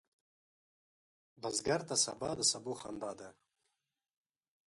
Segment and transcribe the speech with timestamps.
[1.41, 3.29] بزګر ته سبا د سبو خندا ده